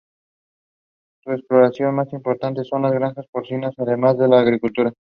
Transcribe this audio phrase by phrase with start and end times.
[1.23, 4.91] Su explotación más importante son las granjas porcinas, además de la agricultura.